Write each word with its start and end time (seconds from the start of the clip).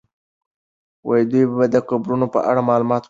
دوی 1.31 1.43
به 1.55 1.65
د 1.73 1.75
قبرونو 1.89 2.25
په 2.33 2.39
اړه 2.49 2.61
معلومات 2.69 2.91
ورکولې. 2.93 2.99